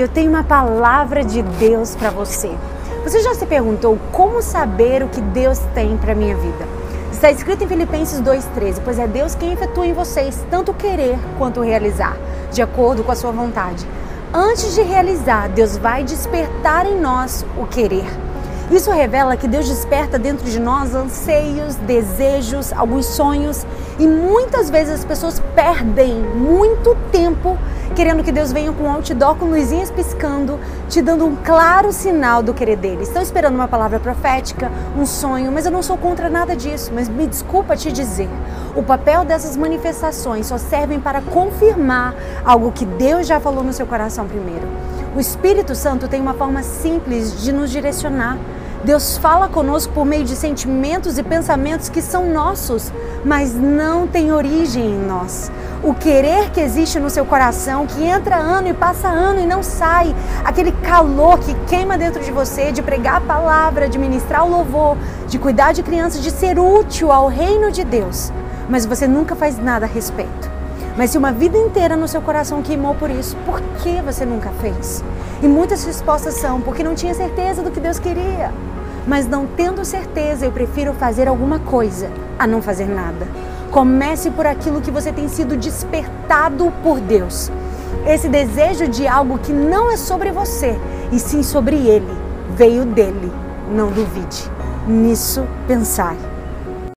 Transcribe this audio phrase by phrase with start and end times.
[0.00, 2.50] eu tenho uma palavra de Deus para você.
[3.04, 6.66] Você já se perguntou como saber o que Deus tem para minha vida?
[7.12, 11.60] Está escrito em Filipenses 2:13, pois é Deus quem efetua em vocês tanto querer quanto
[11.60, 12.16] realizar,
[12.50, 13.86] de acordo com a sua vontade.
[14.32, 18.06] Antes de realizar, Deus vai despertar em nós o querer.
[18.70, 23.66] Isso revela que Deus desperta dentro de nós anseios, desejos, alguns sonhos
[23.98, 27.58] e muitas vezes as pessoas perdem muito tempo
[27.94, 32.42] querendo que Deus venha com um outdoor com luzinhas piscando, te dando um claro sinal
[32.42, 33.02] do querer dele.
[33.02, 36.92] Estão esperando uma palavra profética, um sonho, mas eu não sou contra nada disso.
[36.94, 38.28] Mas me desculpa te dizer,
[38.74, 42.14] o papel dessas manifestações só servem para confirmar
[42.44, 44.66] algo que Deus já falou no seu coração primeiro.
[45.14, 48.38] O Espírito Santo tem uma forma simples de nos direcionar.
[48.84, 52.90] Deus fala conosco por meio de sentimentos e pensamentos que são nossos,
[53.24, 55.50] mas não têm origem em nós.
[55.82, 59.62] O querer que existe no seu coração, que entra ano e passa ano e não
[59.62, 64.50] sai, aquele calor que queima dentro de você de pregar a palavra, de ministrar o
[64.50, 68.30] louvor, de cuidar de crianças, de ser útil ao reino de Deus,
[68.68, 70.50] mas você nunca faz nada a respeito.
[70.98, 74.50] Mas se uma vida inteira no seu coração queimou por isso, por que você nunca
[74.60, 75.02] fez?
[75.42, 78.52] E muitas respostas são porque não tinha certeza do que Deus queria.
[79.06, 83.26] Mas não tendo certeza, eu prefiro fazer alguma coisa a não fazer nada.
[83.70, 87.50] Comece por aquilo que você tem sido despertado por Deus.
[88.06, 90.76] Esse desejo de algo que não é sobre você,
[91.12, 92.12] e sim sobre Ele,
[92.50, 93.32] veio dele.
[93.70, 94.50] Não duvide.
[94.88, 96.16] Nisso pensar.